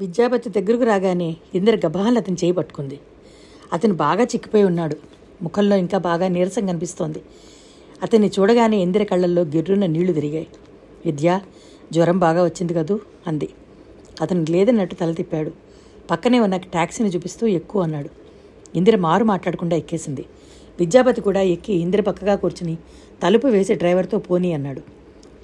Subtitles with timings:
[0.00, 3.00] విద్యాపతి దగ్గరకు రాగానే ఇందిర గబాలను అతని చేయి పట్టుకుంది.
[3.72, 4.96] అతను బాగా చిక్కిపోయి ఉన్నాడు.
[5.42, 7.22] ముఖంలో ఇంకా బాగా నీరసం కనిపిస్తోంది.
[8.02, 10.46] అతన్ని చూడగానే ఇందిర కళ్ళల్లో గిర్రున నీళ్ళు తిరిగాయి.
[11.06, 11.40] విద్య
[11.92, 13.00] జ్వరం బాగా వచ్చింది కదూ?
[13.26, 13.48] అంది.
[14.20, 15.52] అతను లేదన్నట్టు తల తిప్పాడు.
[16.10, 18.08] పక్కనే ఉన్న ట్యాక్సీని చూపిస్తూ ఎక్కువ అన్నాడు.
[18.76, 20.24] ఇందిర మారు మాట్లాడకుండా ఎక్కేసింది.
[20.80, 22.76] విద్యాపతి కూడా ఎక్కి ఇందిర పక్కగా కూర్చుని
[23.22, 24.80] తలుపు వేసి డ్రైవర్తో పోనీ అన్నాడు.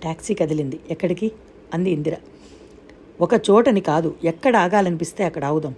[0.02, 0.80] ట్యాక్సీ కదిలింది.
[0.90, 1.32] ఎక్కడికి?
[1.74, 2.16] అంది ఇందిర.
[3.20, 5.74] ఒక చోటని కాదు ఎక్కడ ఆగాలనిపిస్తే అక్కడ ఆగుదాం.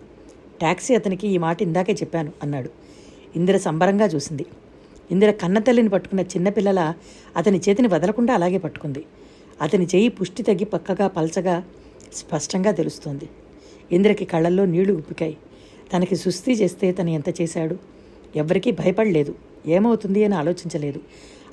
[0.58, 2.70] ట్యాక్సీ అతనికి ఈ మాట ఇందాకే చెప్పాను అన్నాడు.
[3.36, 4.46] ఇందిర సంబరంగా చూసింది.
[5.10, 6.94] ఇందిర కన్నతల్లిని పట్టుకున్న చిన్నపిల్లల
[7.36, 9.04] అతని చేతిని వదలకుండా అలాగే పట్టుకుంది.
[9.62, 11.64] అతని చేయి పుష్టి తగ్గి పక్కగా పల్చగా
[12.12, 13.28] స్పష్టంగా తెలుస్తోంది.
[13.92, 15.36] ఇందిరకి కళ్ళల్లో నీళ్ళు ఉప్పికాయి
[15.96, 17.78] తనకి సుస్థి చేస్తే తను ఎంత చేశాడు?
[18.36, 19.34] ఎవ్వరికీ భయపడలేదు.
[19.66, 21.00] ఏమవుతుంది అని ఆలోచించలేదు.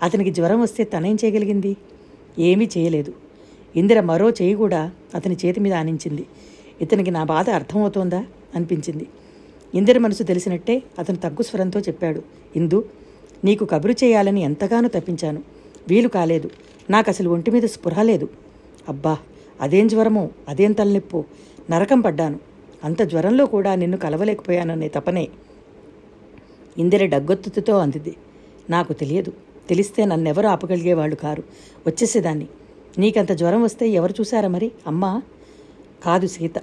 [0.04, 1.78] అతనికి జ్వరం వస్తే తనేం చేయగలిగింది?
[2.40, 3.31] ఏమీ చేయలేదు.
[3.76, 6.26] ఇందిర మరో చేయి కూడా అతని చేతి మీద ఆనించింది.
[6.82, 8.26] ఇతనికి నా బాధ అర్థమవుతోందా?
[8.56, 9.08] అనిపించింది.
[9.76, 12.24] ఇందిర మనసు తెలిసినట్టే అతను తగ్గు స్వరంతో చెప్పాడు.
[12.56, 12.90] ఇందు
[13.44, 15.44] నీకు కబురు చేయాలని ఎంతగానో తప్పించాను.
[15.90, 16.50] వీలు కాలేదు.
[16.90, 18.30] నాకు అసలు ఒంటి మీద స్పృహ లేదు.
[18.90, 19.18] అబ్బా
[19.62, 21.24] అదేం జ్వరమో అదేం తలనొప్పో?
[21.72, 22.40] నరకం పడ్డాను.
[22.84, 25.28] అంత జ్వరంలో కూడా నిన్ను కలవలేకపోయాననే తపనే.
[26.78, 28.16] ఇందిర డగ్గొత్తుతో అందింది.
[28.70, 29.34] నాకు తెలియదు.
[29.70, 31.44] తెలిస్తే నన్నెవరు ఆపగలిగేవాళ్ళు కారు.
[31.88, 32.48] వచ్చేసేదాన్ని.
[32.98, 34.72] నీకంత జ్వరం వస్తే ఎవరు చూశారా మరి?
[34.88, 35.22] అమ్మా
[36.04, 36.54] కాదు సీత.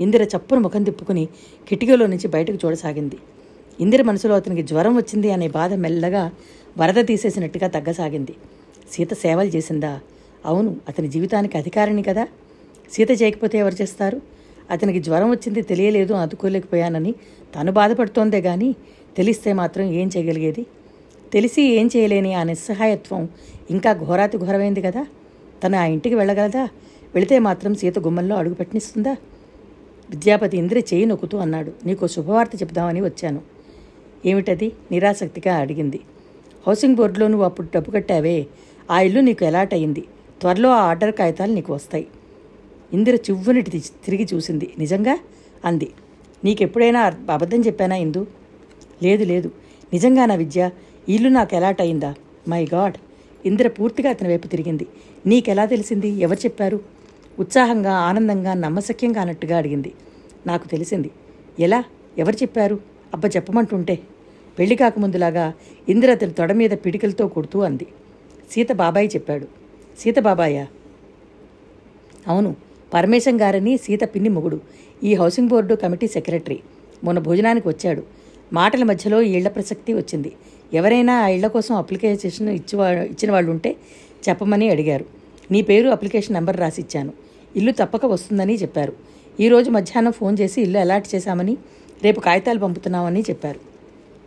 [0.00, 1.28] ఇందిర చప్పున ముఖం తిప్పుకుని
[1.68, 3.16] కిటికీలో నుంచి బయటకు చూడసాగింది.
[3.80, 6.30] ఇందిర మనసులో అతనికి జ్వరం వచ్చింది అనే బాధ మెల్లగా
[6.78, 8.34] వరద తీసేసినట్టుగా తగ్గసాగింది.
[8.92, 10.00] సీత సేవలు చేసిందా?
[10.44, 12.28] అవును అతని జీవితానికి అధికారిని కదా.
[12.92, 14.20] సీత చేయకపోతే ఎవరు చేస్తారు?
[14.70, 17.14] అతనికి జ్వరం వచ్చింది తెలియలేదు అందుకోలేకపోయానని
[17.54, 18.74] తను బాధపడుతోందే గాని
[19.16, 20.66] తెలిస్తే మాత్రం ఏం చేయగలిగేది?
[21.32, 23.28] తెలిసి ఏం చేయలేని ఆ నిస్సహాయత్వం
[23.70, 25.06] ఇంకా ఘోరాతి ఘోరమైంది కదా.
[25.62, 26.64] తను ఆ ఇంటికి వెళ్ళగలదా?
[27.14, 29.16] వెళితే మాత్రం సీత గుమ్మంలో అడుగు పెట్టనిస్తుందా?
[30.10, 31.72] విద్యాపతి ఇంద్ర చేయి నొక్కుతూ అన్నాడు.
[31.86, 33.40] నీకు శుభవార్త చెప్దామని వచ్చాను.
[34.26, 34.72] ఏమిటది?
[34.90, 36.00] నిరాసక్తిగా అడిగింది.
[36.66, 38.46] హౌసింగ్ బోర్డులో నువ్వు అప్పుడు డబ్బు కట్టావే.
[38.90, 40.04] ఆ ఇల్లు నీకు ఎలాట్ అయింది
[40.40, 42.06] త్వరలో ఆ ఆర్డర్ కాగితాలు నీకు వస్తాయి.
[42.92, 43.70] ఇందిర చివ్వునిటి
[44.04, 44.72] తిరిగి చూసింది.
[44.78, 45.18] నిజంగా?
[45.64, 45.88] అంది.
[46.44, 47.00] నీకెప్పుడైనా
[47.30, 48.26] అబద్ధం చెప్పానా ఇందు?
[49.02, 49.48] లేదు లేదు.
[49.92, 50.70] నిజంగా నా విద్య
[51.08, 52.14] ఇల్లు నాకు ఎలాట్ అయిందా
[52.48, 52.96] మై గాడ్!
[53.46, 54.86] ఇందిర పూర్తిగా అతని వైపు తిరిగింది.
[55.26, 56.08] నీకెలా తెలిసింది?
[56.08, 56.80] ఎవరు చెప్పారు?
[57.38, 59.92] ఉత్సాహంగా ఆనందంగా నమ్మశక్యంగా అన్నట్టుగా అడిగింది.
[60.46, 61.10] నాకు తెలిసింది.
[61.58, 61.84] ఎలా?
[62.18, 62.80] ఎవరు చెప్పారు?
[63.14, 63.98] అబ్బ చెప్పమంటుంటే.
[64.58, 65.52] పెళ్ళి కాకముందులాగా
[65.88, 67.86] ఇందిర అతని తొడ మీద పిడికలతో కొడుతూ అంది.
[68.50, 69.46] సీత బాబాయి చెప్పాడు.
[69.98, 70.66] సీత బాబాయా?
[72.28, 72.56] అవును.
[72.94, 74.60] పరమేశం గారని సీత పిన్ని మొగుడు.
[75.04, 76.60] ఈ హౌసింగ్ బోర్డు కమిటీ సెక్రటరీ.
[77.04, 78.02] మొన్న భోజనానికి వచ్చాడు.
[78.52, 80.32] మాటల మధ్యలో ఈ ఇళ్ళ ప్రసక్తి వచ్చింది.
[80.74, 83.76] ఎవరైనా ఆ ఇళ్ళ కోసం అప్లికేషన్ ఇచ్చివా ఇచ్చిన వాళ్ళు ఉంటే
[84.28, 85.04] చెప్పమని అడిగారు.
[85.50, 87.12] నీ పేరు అప్లికేషన్ నెంబర్ రాసి ఇచ్చాను
[87.56, 88.92] ఇల్లు తప్పక వస్తుందని చెప్పారు.
[89.40, 91.56] ఈరోజు మధ్యాహ్నం ఫోన్ చేసి ఇల్లు అలాట్ చేశామని
[92.02, 93.60] రేపు కాగితాలు పంపుతున్నామని చెప్పారు.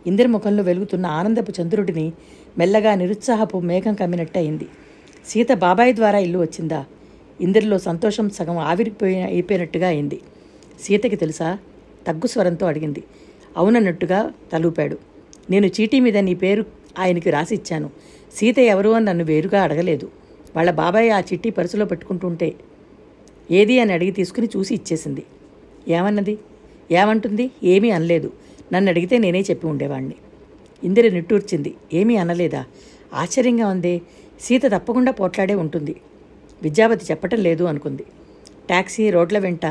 [0.06, 2.12] ఇందిర ముఖంలో వెలుగుతున్న ఆనందపు చంద్రుడిని
[2.58, 4.68] మెల్లగా నిరుత్సాహపు మేఘం కమ్మినట్టు అయింది
[5.28, 6.84] సీత బాబాయ్ ద్వారా ఇల్లు వచ్చిందా?
[7.40, 10.20] ఇందిరలో సంతోషం సగం ఆవిరిపోయి అయిపోయినట్టుగా అయింది.
[10.80, 11.58] సీతకి తెలుసా?
[12.06, 13.02] తగ్గు స్వరంతో అడిగింది.
[13.56, 14.98] అవునన్నట్టుగా తలూపాడు.
[15.50, 16.64] నేను చీటీ మీద నీ పేరు
[16.98, 17.90] ఆయనకి రాసి ఇచ్చాను.
[18.34, 20.10] సీత ఎవరు అని నన్ను వేరుగా అడగలేదు.
[20.56, 22.54] వాళ్ళ బాబాయ్ ఆ చిట్టి పరుసులో పెట్టుకుంటుంటే
[23.50, 25.22] ఏది అని అడిగి తీసుకుని చూసి ఇచ్చేసింది.
[25.88, 26.38] ఏమన్నది?
[26.90, 27.50] ఏమంటుంది?
[27.62, 28.32] ఏమీ అనలేదు.
[28.72, 30.14] నన్ను అడిగితే నేనే చెప్పి ఉండేవాణ్ణి.
[30.84, 31.74] ఇందిర నిట్టూర్చింది.
[31.94, 32.64] ఏమీ అనలేదా?
[33.14, 34.00] ఆశ్చర్యంగా ఉందే
[34.40, 35.96] సీత తప్పకుండా పోట్లాడే ఉంటుంది.
[36.62, 38.02] విద్యాపతి చెప్పటం లేదు అనుకుంది.
[38.66, 39.66] ట్యాక్సీ రోడ్ల వెంట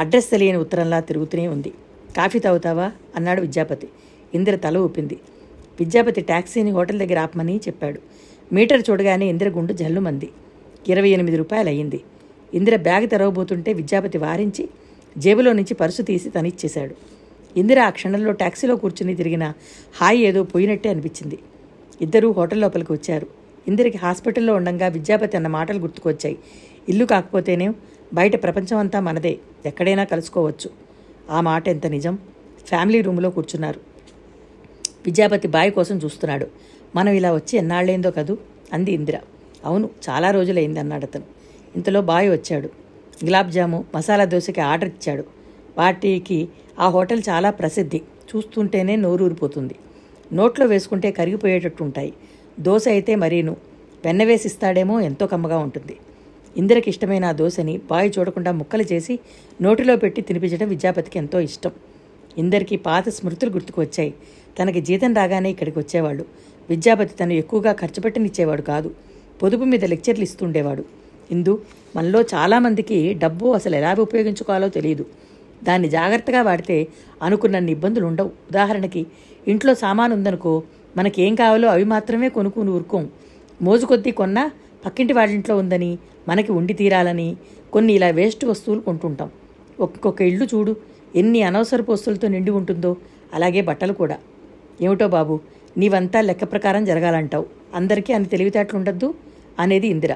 [0.00, 1.72] అడ్రస్ తెలియని ఉత్తరంలా తిరుగుతూనే ఉంది.
[2.16, 2.92] కాఫీ తాగుతావా?
[3.16, 3.88] అన్నాడు విద్యాపతి.
[4.34, 5.18] ఇందిర తల ఊపింది.
[5.80, 8.00] విద్యాపతి ట్యాక్సీని హోటల్ దగ్గర ఆపమని చెప్పాడు.
[8.52, 10.28] మీటర్ చూడగానే ఇందిర గుండు జల్లుమంది.
[10.88, 12.00] ఇరవై ఎనిమిది రూపాయలు అయ్యింది
[12.54, 14.68] ఇందిర బ్యాగ్ తెరవబోతుంటే విద్యాపతి వారించి
[15.18, 16.94] జేబులో నుంచి పర్సు తీసి తనిచ్చేశాడు.
[17.56, 19.52] ఇందిర ఆ క్షణంలో టాక్సీలో కూర్చుని తిరిగిన
[20.00, 21.38] హాయి ఏదో పోయినట్టే అనిపించింది.
[22.00, 23.26] ఇద్దరూ హోటల్ లోపలికి వచ్చారు.
[23.68, 26.38] ఇందిరికి హాస్పిటల్లో ఉండగా విద్యాపతి అన్న మాటలు గుర్తుకొచ్చాయి.
[26.88, 27.70] ఇల్లు కాకపోతేనే
[28.14, 29.38] బయట ప్రపంచం అంతా మనదే.
[29.66, 30.85] ఎక్కడైనా కలుసుకోవచ్చు.
[31.30, 32.18] ఆ మాట ఎంత నిజం?
[32.66, 33.80] ఫ్యామిలీ రూమ్లో కూర్చున్నారు.
[35.06, 36.46] విద్యాపతి బాయ్ కోసం చూస్తున్నాడు.
[36.96, 38.38] మనం ఇలా వచ్చి ఎన్నాళ్ళైందో కదూ?
[38.72, 39.18] అంది ఇందిర.
[39.64, 41.24] అవును చాలా రోజులైంది అన్నాడు అతను.
[41.76, 42.70] ఇంతలో బాయ్ వచ్చాడు.
[43.24, 45.24] గులాబ్ జాము మసాలా దోశకి ఆర్డర్ ఇచ్చాడు.
[45.78, 48.02] వాటికి ఆ హోటల్ చాలా ప్రసిద్ధి.
[48.36, 49.74] చూస్తుంటేనే నోరూరిపోతుంది.
[50.32, 52.14] నోట్లో వేసుకుంటే కరిగిపోయేటట్టు ఉంటాయి
[52.60, 53.56] దోశ అయితే మరీను.
[54.04, 55.96] వెన్న వేసి ఇస్తాడేమో ఎంతో కమ్మగా ఉంటుంది.
[56.56, 59.18] ఇందిరకి ఇష్టమైన ఆ దోశని బాయి చూడకుండా ముక్కలు చేసి
[59.62, 61.70] నోటిలో పెట్టి తినిపించడం విద్యాపతికి ఎంతో ఇష్టం.
[62.38, 64.14] ఇందరికీ పాత స్మృతులు గుర్తుకు వచ్చాయి.
[64.58, 66.24] తనకి జీతం రాగానే ఇక్కడికి వచ్చేవాళ్ళు
[66.70, 68.90] విద్యాపతి తను ఎక్కువగా ఖర్చు పెట్టనిచ్చేవాడు కాదు.
[69.42, 70.84] పొదుపు మీద లెక్చర్లు ఇస్తుండేవాడు.
[71.30, 71.62] ఇందు
[71.96, 75.06] మనలో చాలామందికి డబ్బు అసలు ఎలా ఉపయోగించుకోవాలో తెలియదు
[75.64, 76.88] దాన్ని జాగ్రత్తగా వాడితే
[77.22, 78.30] అనుకున్నన్ని ఇబ్బందులు ఉండవు.
[78.50, 79.06] ఉదాహరణకి
[79.48, 80.62] ఇంట్లో సామాను ఉందనుకో
[80.96, 83.04] మనకేం కావాలో అవి మాత్రమే కొనుక్కుని ఊరుకోం.
[83.62, 84.50] మోజు కొద్దీ కొన్నా
[84.86, 87.36] పక్కింటి వాళ్ళింట్లో ఉందని మనకి ఉండి తీరాలని
[87.72, 89.30] కొన్ని ఇలా వేస్ట్ వస్తువులు కొంటుంటాం.
[89.80, 90.76] ఒక్కొక్క ఇల్లు చూడు
[91.16, 92.96] ఎన్ని అనవసరపు వస్తువులతో నిండి ఉంటుందో
[93.34, 94.18] అలాగే బట్టలు కూడా.
[94.80, 95.40] ఏమిటో బాబు
[95.78, 97.46] నీవంతా లెక్క ప్రకారం జరగాలంటావు.
[97.74, 99.14] అందరికీ అని తెలివితేటలు ఉండద్దు
[99.58, 100.12] అనేది ఇందిర.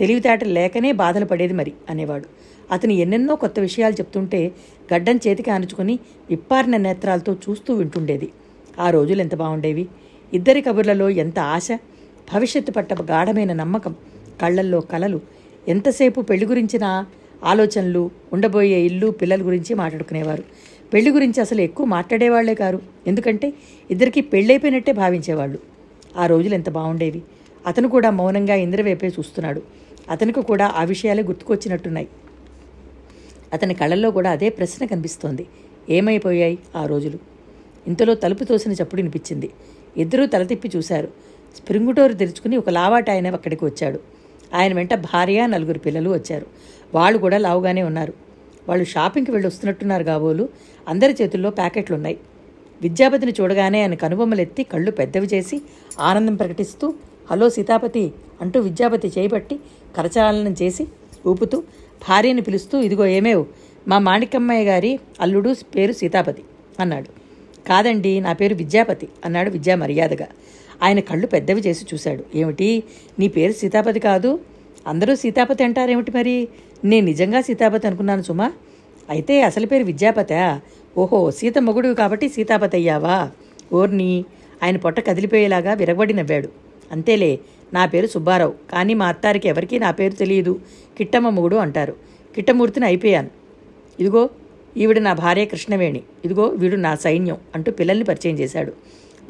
[0.00, 2.26] తెలివితేటలు లేకనే బాధలు పడేది మరి అనేవాడు.
[2.72, 4.52] అతను ఎన్నెన్నో కొత్త విషయాలు చెప్తుంటే
[4.94, 5.98] గడ్డం చేతికి ఆనుచుకుని
[6.30, 8.28] విప్పారిన నేత్రాలతో చూస్తూ వింటుండేది.
[8.80, 9.88] ఆ రోజులు ఎంత బాగుండేవి.
[10.32, 11.68] ఇద్దరి కబుర్లలో ఎంత ఆశ
[12.34, 13.94] భవిష్యత్తు పట్ట గాఢమైన నమ్మకం
[14.42, 15.20] కళ్ళల్లో కలలు
[15.68, 17.04] ఎంతసేపు పెళ్ళి గురించిన
[17.44, 20.44] ఆలోచనలు ఉండబోయే ఇల్లు పిల్లల గురించి మాట్లాడుకునేవారు.
[20.94, 22.82] పెళ్ళి గురించి అసలు ఎక్కువ మాట్లాడేవాళ్ళే కారు.
[23.06, 23.52] ఎందుకంటే
[23.90, 25.58] ఇద్దరికి పెళ్ళైపోయినట్టే భావించేవాళ్ళు.
[26.16, 27.22] ఆ రోజులు ఎంత బాగుండేవి.
[27.66, 29.62] అతను కూడా మౌనంగా ఇంద్రవేపే చూస్తున్నాడు.
[30.10, 32.08] అతనికి కూడా ఆ విషయాలే గుర్తుకొచ్చినట్టున్నాయి.
[33.52, 35.46] అతని కళ్ళల్లో కూడా అదే ప్రశ్న కనిపిస్తోంది.
[35.90, 37.18] ఏమైపోయాయి ఆ రోజులు?
[37.86, 39.50] ఇంతలో తలుపు తోసిన చప్పుడు వినిపించింది.
[39.96, 41.08] ఇద్దరూ తల తిప్పి చూశారు.
[41.56, 44.17] స్ప్రింగ్ డోర్ తెరుచుకుని ఒక లావాట ఆయన అక్కడికి వచ్చాడు.
[44.54, 46.46] ఆయన వెంట భార్య నలుగురు పిల్లలు వచ్చారు.
[46.94, 48.12] వాళ్ళు కూడా లావుగానే ఉన్నారు.
[48.68, 50.48] వాళ్ళు షాపింగ్కి వెళ్ళి వస్తున్నట్టున్నారు కాబోలు.
[50.88, 52.18] అందరి చేతుల్లో ప్యాకెట్లు ఉన్నాయి
[52.82, 55.62] విద్యాపతిని చూడగానే ఆయన కనుబొమ్మలెత్తి కళ్ళు పెద్దవి చేసి
[56.00, 56.94] ఆనందం ప్రకటిస్తూ
[57.30, 59.60] హలో సీతాపతి అంటూ విద్యాపతి చేపట్టి
[59.96, 60.86] కరచాలనం చేసి
[61.26, 61.62] ఊపుతూ
[62.08, 63.44] భార్యని పిలుస్తూ ఇదిగో ఏమేవ్?
[63.88, 66.42] మా మాణికమ్మయ్య గారి అల్లుడు పేరు సీతాపతి
[66.80, 67.08] అన్నాడు.
[67.68, 70.26] కాదండి నా పేరు విద్యాపతి అన్నాడు విద్యా మర్యాదగా.
[70.82, 72.24] ఆయన కళ్ళు పెద్దవి చేసి చూశాడు.
[72.34, 72.82] ఏమిటి?
[73.18, 74.40] నీ పేరు సీతాపతి కాదు?
[74.86, 76.48] అందరూ సీతాపతి అంటారేమిటి మరి?
[76.84, 78.52] నేను నిజంగా సీతాపతి అనుకున్నాను సుమా.
[79.10, 80.60] అయితే అసలు పేరు విద్యాపత?
[80.98, 83.30] ఓహో సీత మొగుడు కాబట్టి సీతాపతి అయ్యావా?
[83.72, 84.24] ఓర్ని
[84.62, 86.48] ఆయన పొట్ట కదిలిపోయేలాగా విరగబడి నవ్వాడు.
[86.92, 87.38] అంతేలే
[87.74, 88.54] నా పేరు సుబ్బారావు.
[88.72, 90.60] కానీ మా అత్తారికి ఎవరికీ నా పేరు తెలియదు.
[90.98, 91.96] కిట్టమ్మ మొగుడు అంటారు.
[92.34, 93.30] కిట్టమూర్తిని అయిపోయాను.
[94.00, 94.30] ఇదిగో
[94.76, 96.02] ఈవిడ నా భార్య కృష్ణవేణి.
[96.24, 98.72] ఇదిగో వీడు నా సైన్యం అంటూ పిల్లల్ని పరిచయం చేశాడు.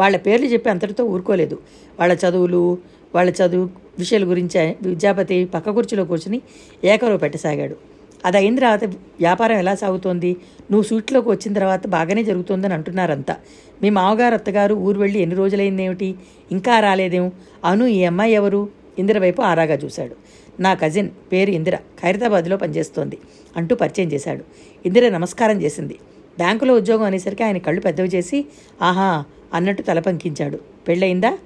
[0.01, 1.59] వాళ్ళ పేర్లు చెప్పి అంతటితో ఊరుకోలేదు.
[2.01, 2.79] వాళ్ళ చదువులు
[3.15, 6.43] వాళ్ళ చదువు విషయాల గురించి విద్యాపతి పక్క కుర్చీలో కూర్చుని
[6.85, 7.77] ఏకరువు పెట్టసాగాడు.
[8.25, 10.37] అది అయిన తర్వాత వ్యాపారం ఎలా సాగుతోంది?
[10.71, 13.37] నువ్వు సూట్లోకి వచ్చిన తర్వాత బాగానే జరుగుతోందని అంటున్నారంతా.
[13.83, 16.15] మీ మామగారు అత్తగారు ఊరు వెళ్ళి ఎన్ని రోజులైందేమిటి?
[16.53, 17.33] ఇంకా రాలేదేం?
[17.65, 18.69] అను ఈ అమ్మాయి ఎవరు?
[18.99, 20.17] ఇందిర వైపు ఆరాగా చూశాడు.
[20.61, 21.77] నా కజిన్ పేరు ఇందిర.
[21.77, 23.19] ఖైరతాబాద్లో పనిచేస్తోంది
[23.57, 24.45] అంటూ పరిచయం చేశాడు.
[24.87, 25.97] ఇందిర నమస్కారం చేసింది.
[26.39, 28.45] బ్యాంకులో ఉద్యోగం అనేసరికి ఆయన కళ్ళు పెద్దవి చేసి
[28.83, 29.25] ఆహా
[29.55, 30.59] అన్నట్టు తలపంకించాడు
[30.89, 31.39] పెళ్ళయిందా?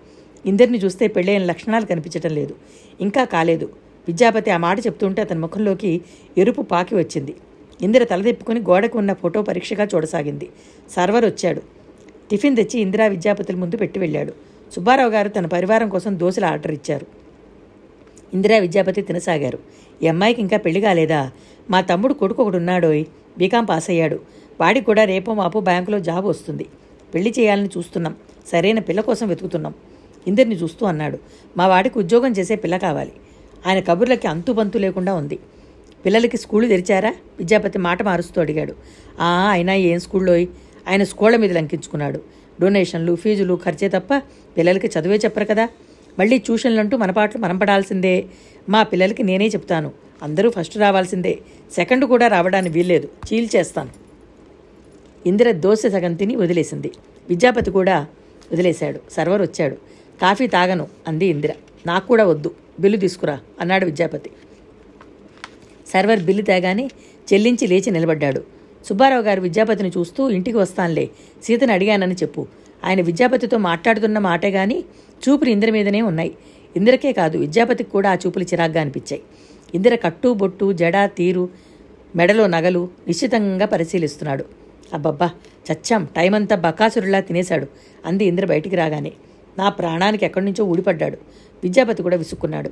[0.47, 2.55] ఇందరిని చూస్తే పెళ్ళైన లక్షణాలు కనిపించటం లేదు.
[3.01, 3.71] ఇంకా కాలేదు.
[4.09, 6.01] విద్యాపతి ఆ మాట చెప్తుంటే అతని ముఖంలోకి
[6.39, 7.35] ఎరుపు పాకి వచ్చింది.
[7.83, 10.49] ఇందిర తలదిప్పుకొని గోడకు ఉన్న ఫోటో పరీక్షగా చూడసాగింది.
[10.91, 11.63] సర్వర్ వచ్చాడు.
[12.31, 14.33] టిఫిన్ తెచ్చి ఇందిరా విద్యాపతుల ముందు పెట్టి వెళ్ళాడు.
[14.73, 17.07] సుబ్బారావు గారు తన పరివారం కోసం దోశలు ఆర్డర్ ఇచ్చారు.
[18.35, 19.59] ఇందిరా విద్యాపతి తినసాగారు.
[20.03, 21.31] ఈ అమ్మాయికి ఇంకా పెళ్ళి కాలేదా?
[21.71, 23.05] మా తమ్ముడు కొడుకు ఒకడున్నాడోయ్.
[23.39, 24.21] బీకాం పాస్ అయ్యాడు
[24.61, 26.67] వాడికి కూడా రేపో మాపు బ్యాంకులో జాబ్ వస్తుంది.
[27.15, 28.17] పెళ్ళి చేయాలని చూస్తున్నాం.
[28.47, 29.75] సరైన పిల్ల కోసం వెతుకుతున్నాం.
[30.27, 31.19] ఇందరిని చూస్తూ అన్నాడు.
[31.57, 33.13] మా వాడికి ఉద్యోగం చేసే పిల్ల కావాలి.
[33.67, 35.39] ఆయన కబుర్లకి అంతుబంతు లేకుండా ఉంది.
[36.07, 37.15] పిల్లలకి స్కూళ్ళు తెరిచారా?
[37.39, 38.75] విద్యాపతి మాట మారుస్తూ అడిగాడు.
[39.21, 40.33] ఆ అయినా ఏం స్కూల్లో?
[40.89, 42.21] ఆయన స్కూళ్ళ మీద లంకించుకున్నాడు.
[42.61, 44.23] డొనేషన్లు ఫీజులు ఖర్చే తప్ప
[44.57, 45.69] పిల్లలకి చదువే చెప్పరు కదా.
[46.19, 48.25] మళ్ళీ ట్యూషన్లంటూ మన పాటలు మనం పడాల్సిందే.
[48.69, 49.93] మా పిల్లలకి నేనే చెప్తాను.
[50.23, 51.39] అందరూ ఫస్ట్ రావాల్సిందే.
[51.73, 53.09] సెకండ్ కూడా రావడానికి వీల్లేదు.
[53.33, 54.12] చీల్ చేస్తాను
[55.27, 56.93] ఇందిర దోశ సగం తిని వదిలేసింది.
[57.29, 58.07] విద్యాపతి కూడా
[58.53, 59.01] వదిలేశాడు.
[59.13, 59.77] సర్వర్ వచ్చాడు.
[60.23, 61.53] కాఫీ తాగను అంది ఇందిర.
[61.87, 62.51] నాకు కూడా వద్దు.
[62.81, 64.31] బిల్లు తీసుకురా అన్నాడు విద్యాపతి.
[65.87, 66.91] సర్వర్ బిల్లు తేగానే
[67.33, 68.43] చెల్లించి లేచి నిలబడ్డాడు.
[68.85, 71.11] సుబ్బారావు గారు విద్యాపతిని చూస్తూ ఇంటికి వస్తానులే
[71.43, 72.47] సీతను అడిగానని చెప్పు.
[72.85, 74.85] ఆయన విద్యాపతితో మాట్లాడుతున్న మాటే గాని
[75.29, 76.35] చూపులు ఇందిర మీదనే ఉన్నాయి.
[76.77, 79.23] ఇందిరకే కాదు విద్యాపతికి కూడా ఆ చూపులు చిరాగ్గా అనిపించాయి.
[79.75, 81.49] ఇందిర కట్టు బొట్టు జడ తీరు
[82.17, 84.62] మెడలో నగలు నిశ్చితంగా పరిశీలిస్తున్నాడు.
[84.93, 85.31] అబ్బబ్బా
[85.73, 86.05] చచ్చాం.
[86.05, 87.67] టైం అంతా బకాసురులా తినేశాడు.
[88.07, 89.13] అంది ఇంద్ర బయటికి రాగానే.
[89.59, 91.19] నా ప్రాణానికి ఎక్కడి నుంచో ఊడిపడ్డాడు.
[91.63, 92.71] విద్యాపతి కూడా విసుక్కున్నాడు.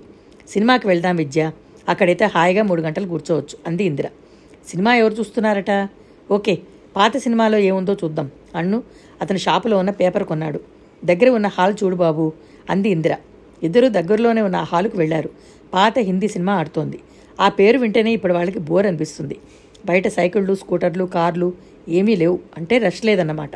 [0.48, 1.50] సినిమాకి వెళ్దాం విద్య.
[1.88, 4.06] అక్కడైతే హాయిగా మూడు గంటలు కూర్చోవచ్చు అంది ఇందిర.
[4.68, 5.88] సినిమా ఎవరు చూస్తున్నారట?
[6.30, 6.58] ఓకే
[6.96, 8.30] పాత సినిమాలో ఏముందో చూద్దాం.
[8.54, 8.82] అన్ను
[9.20, 10.60] అతని షాపులో ఉన్న పేపర్ కొన్నాడు.
[11.04, 12.32] దగ్గర ఉన్న హాల్ చూడు బాబు
[12.70, 13.16] అంది ఇందిర.
[13.62, 15.30] ఇద్దరూ దగ్గరలోనే ఉన్న ఆ హాలుకు వెళ్ళారు.
[15.74, 17.00] పాత హిందీ సినిమా ఆడుతోంది.
[17.40, 19.36] ఆ పేరు వింటేనే ఇప్పుడు వాళ్ళకి బోర్ అనిపిస్తుంది.
[19.86, 21.52] బయట సైకిళ్ళు స్కూటర్లు కార్లు
[21.90, 22.38] ఏమీ లేవు.
[22.56, 23.50] అంటే రష్ లేదన్నమాట.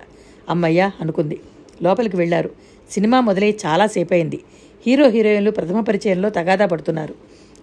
[0.49, 1.41] అమ్మయ్య అనుకుంది.
[1.83, 2.51] లోపలికి వెళ్ళారు
[2.91, 4.41] సినిమా మొదలై చాలాసేపు అయింది
[4.87, 7.15] హీరో హీరోయిన్లు ప్రథమ పరిచయంలో తగాదా పడుతున్నారు.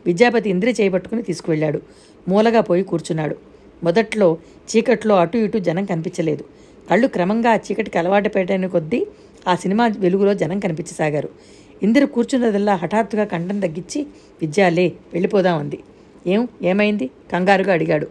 [0.06, 1.82] విద్యాపతి ఇంద్రి చేయబట్టుకుని తీసుకువెళ్ళాడు.
[2.28, 3.36] మూలగా పోయి కూర్చున్నాడు.
[3.84, 4.38] మొదట్లో
[4.76, 6.46] చీకట్లో అటు ఇటు జనం కనిపించలేదు.
[6.92, 9.08] కళ్ళు క్రమంగా ఆ చీకటికి అలవాటు పెట్టని కొద్దీ
[9.48, 11.30] ఆ సినిమా వెలుగులో జనం కనిపించసాగారు.
[11.84, 14.08] ఇందిర కూర్చున్నదల్లా హఠాత్తుగా కంఠం తగ్గించి
[14.42, 15.80] విద్యాలే వెళ్ళిపోదామంది
[16.28, 16.48] ఏం?
[16.62, 17.08] ఏమైంది?
[17.08, 18.08] కంగారుగా అడిగాడు.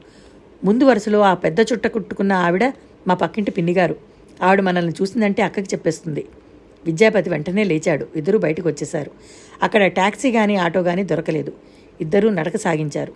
[0.65, 2.65] ముందు వరుసలో ఆ పెద్ద చుట్ట కుట్టుకున్న ఆవిడ
[3.09, 3.97] మా పక్కింటి పిన్నిగారు.
[4.43, 6.25] ఆవిడ మనల్ని చూసిందంటే అక్కకి చెప్పేస్తుంది.
[6.87, 8.07] విద్యాపతి వెంటనే లేచాడు.
[8.17, 9.11] ఇద్దరూ బయటకు వచ్చేశారు.
[9.63, 11.53] అక్కడ ట్యాక్సీ కానీ ఆటో కానీ దొరకలేదు.
[12.01, 13.13] ఇద్దరూ నడక సాగించారు.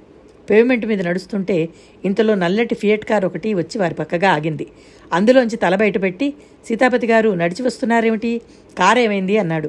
[0.51, 1.69] పేమెంట్ మీద నడుస్తుంటే
[2.05, 4.67] ఇంతలో నల్లటి ఫియట్ కార్ ఒకటి వచ్చి వారి పక్కగా ఆగింది.
[5.13, 6.35] అందులోంచి తల బయటపెట్టి
[6.67, 8.41] సీతాపతి గారు నడిచి వస్తున్నారేమిటి?
[8.79, 9.39] కార్ ఏమైంది?
[9.39, 9.69] అన్నాడు.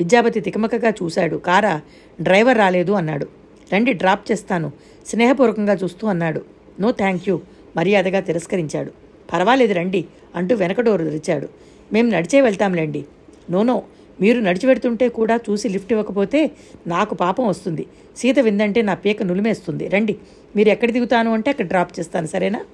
[0.00, 1.36] విద్యాపతి తికమకగా చూశాడు.
[1.36, 1.80] కారా
[2.20, 3.26] డ్రైవర్ రాలేదు అన్నాడు.
[3.72, 4.72] రండి డ్రాప్ చేస్తాను.
[5.06, 6.55] స్నేహపూర్వకంగా చూస్తూ అన్నాడు.
[6.80, 7.40] నో థ్యాంక్ యూ
[7.76, 8.92] మర్యాదగా తిరస్కరించాడు.
[9.32, 10.04] పర్వాలేదు రండి
[10.34, 11.48] అంటూ వెనక డోరు తెరిచాడు.
[11.92, 13.04] మేము నడిచే వెళ్తాంలేండి.
[13.50, 13.82] నోనో
[14.20, 16.50] మీరు నడిచి పెడుతుంటే కూడా చూసి లిఫ్ట్ ఇవ్వకపోతే
[16.86, 17.86] నాకు పాపం వస్తుంది.
[18.16, 19.88] సీత విందంటే నా పీక నులిమేస్తుంది.
[19.88, 20.16] రండి
[20.56, 22.64] మీరు ఎక్కడ దిగుతాను అంటే అక్కడ డ్రాప్ చేస్తాను సరేనా?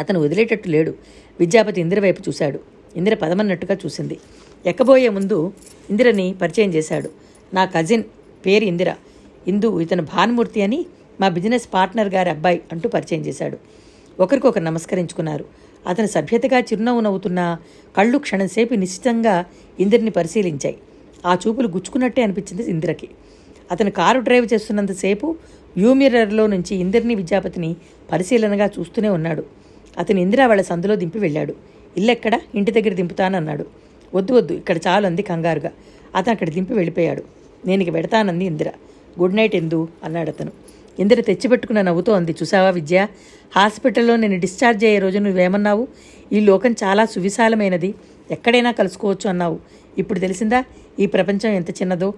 [0.00, 0.94] అతను వదిలేటట్టు లేడు.
[1.40, 2.60] విద్యాపతి ఇందిర వైపు చూశాడు.
[2.96, 4.18] ఇందిర పదమన్నట్టుగా చూసింది.
[4.66, 5.52] ఎక్కబోయే ముందు
[5.90, 7.10] ఇందిరని పరిచయం చేశాడు.
[7.54, 8.02] నా కజిన్
[8.46, 8.94] పేరు ఇందిర.
[9.48, 10.86] ఇందు ఇతను భానుమూర్తి అని
[11.20, 13.58] మా బిజినెస్ పార్ట్నర్ గారి అబ్బాయి అంటూ పరిచయం చేశాడు.
[14.20, 15.44] ఒకరికొకరు నమస్కరించుకున్నారు.
[15.86, 17.58] అతని సభ్యతగా చిరునవ్వు నవ్వుతున్న
[17.96, 19.44] కళ్ళు క్షణంసేపు నిశ్చితంగా
[19.80, 20.76] ఇందిరిని పరిశీలించాయి.
[21.26, 23.08] ఆ చూపులు గుచ్చుకున్నట్టే అనిపించింది ఇందిరకి.
[23.70, 25.36] అతను కారు డ్రైవ్ చేస్తున్నంతసేపు
[25.76, 27.76] వ్యూమిరర్లో నుంచి ఇందిరిని విద్యాపతిని
[28.12, 29.44] పరిశీలనగా చూస్తూనే ఉన్నాడు.
[29.98, 31.54] అతను ఇందిరా వాళ్ళ సందులో దింపి వెళ్ళాడు.
[31.96, 32.40] ఇల్లెక్కడ?
[32.54, 33.66] ఇంటి దగ్గర దింపుతానన్నాడు
[34.14, 35.70] వద్దు వద్దు ఇక్కడ చాలు అంది కంగారుగా.
[36.16, 37.22] అతను అక్కడ దింపి వెళ్ళిపోయాడు.
[37.66, 38.70] నేను ఇక పెడతానంది ఇందిర.
[39.20, 40.52] గుడ్ నైట్ ఎందు అన్నాడు అతను.
[40.98, 42.32] ఇందిర తెచ్చిపెట్టుకున్న నవ్వుతో అంది.
[42.32, 43.06] చూసావా విద్య?
[43.56, 45.88] హాస్పిటల్లో నేను డిశ్చార్జ్ అయ్యే రోజు నువ్వేమన్నావు?
[46.32, 47.94] ఈ లోకం చాలా సువిశాలమైనది.
[48.30, 49.58] ఎక్కడైనా కలుసుకోవచ్చు అన్నావు.
[49.98, 50.64] ఇప్పుడు తెలిసిందా?
[50.98, 52.14] ఈ ప్రపంచం ఎంత చిన్నదో?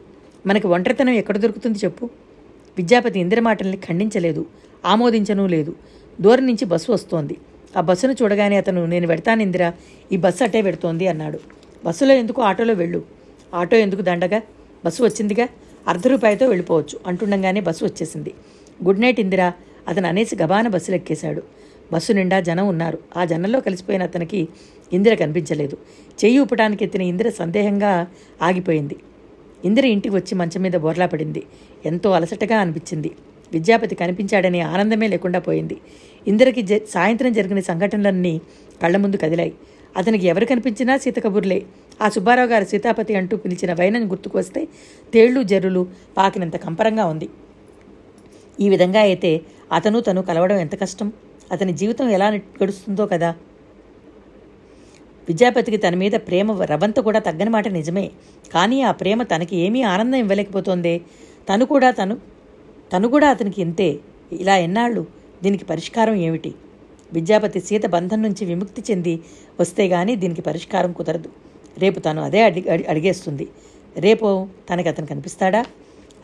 [0.46, 2.04] మనకి ఒంటరితనం ఎక్కడ దొరుకుతుంది చెప్పు.
[2.76, 4.46] విద్యాపతి ఇందిర మాటల్ని ఖండించలేదు.
[4.84, 5.74] ఆమోదించనూ లేదు.
[6.20, 7.36] దూరం నుంచి బస్సు వస్తోంది.
[7.76, 9.72] ఆ బస్సును చూడగానే అతను నేను పెడతాను ఇందిరా.
[10.12, 11.40] ఈ బస్సు అట్టే పెడుతోంది అన్నాడు.
[11.84, 12.42] బస్సులో ఎందుకు?
[12.42, 13.02] ఆటోలో వెళ్ళు.
[13.54, 14.40] ఆటో ఎందుకు దండగా?
[14.84, 15.48] బస్సు వచ్చిందిగా?
[15.88, 18.34] అర్ధ రూపాయితో వెళ్ళిపోవచ్చు అంటుండగానే బస్సు వచ్చేసింది.
[18.84, 19.52] గుడ్ నైట్ ఇందిరా
[19.88, 21.42] అతను అనేసి గబాన బస్సులు ఎక్కేశాడు.
[21.92, 22.98] బస్సు నిండా జనం ఉన్నారు.
[23.16, 24.48] ఆ జనంలో కలిసిపోయిన అతనికి
[24.92, 25.76] ఇందిర కనిపించలేదు.
[26.24, 28.06] చెయ్యి ఊపటానికి ఎత్తిన ఇందిర సందేహంగా
[28.42, 28.96] ఆగిపోయింది.
[29.64, 31.42] ఇందిర ఇంటికి వచ్చి మంచం మీద బోర్లా పడింది.
[31.86, 33.10] ఎంతో అలసటగా అనిపించింది.
[33.52, 35.76] విద్యాపతి కనిపించాడనే ఆనందమే లేకుండా పోయింది.
[36.28, 38.40] ఇందిరకి జ సాయంత్రం జరిగిన సంఘటనలన్నీ
[38.82, 39.52] కళ్ళ ముందు కదిలాయి.
[39.96, 41.62] అతనికి ఎవరు కనిపించినా సీత కబుర్లే.
[42.02, 44.68] ఆ సుబ్బారావు గారు సీతాపతి అంటూ పిలిచిన వైనం గుర్తుకు వస్తే
[45.14, 47.28] తేళ్ళు జర్రులు పాకినంత కంపరంగా ఉంది.
[48.60, 49.40] ఈ విధంగా అయితే
[49.72, 51.12] అతను తను కలవడం ఎంత కష్టం?
[51.52, 53.34] అతని జీవితం ఎలా గడుస్తుందో కదా?
[55.28, 58.10] విద్యాపతికి తన మీద ప్రేమ రవంత కూడా తగ్గని మాట నిజమే.
[58.54, 61.00] కానీ ఆ ప్రేమ తనకి ఏమీ ఆనందం ఇవ్వలేకపోతోందే.
[61.48, 62.16] తను కూడా తను
[62.92, 63.98] తను కూడా అతనికి ఇంతే.
[64.32, 65.06] ఇలా ఎన్నాళ్ళు?
[65.42, 66.54] దీనికి పరిష్కారం ఏమిటి?
[67.12, 69.20] విద్యాపతి సీత బంధం నుంచి విముక్తి చెంది
[69.60, 71.28] వస్తే గానీ దీనికి పరిష్కారం కుదరదు.
[71.78, 73.48] రేపు తను అదే అడి అడిగేస్తుంది.
[73.96, 75.64] రేపు తనకి అతను కనిపిస్తాడా?